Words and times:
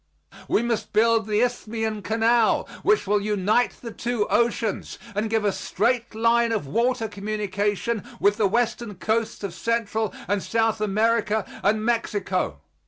We 0.47 0.63
must 0.63 0.93
build 0.93 1.27
the 1.27 1.41
Isthmian 1.41 2.01
canal, 2.01 2.67
which 2.81 3.05
will 3.05 3.21
unite 3.21 3.75
the 3.83 3.91
two 3.91 4.25
oceans 4.29 4.97
and 5.13 5.29
give 5.29 5.45
a 5.45 5.51
straight 5.51 6.15
line 6.15 6.51
of 6.51 6.65
water 6.65 7.07
communication 7.07 8.03
with 8.19 8.37
the 8.37 8.47
western 8.47 8.95
coasts 8.95 9.43
of 9.43 9.53
Central 9.53 10.11
and 10.27 10.41
South 10.41 10.81
America 10.81 11.45
and 11.63 11.85
Mexico. 11.85 12.61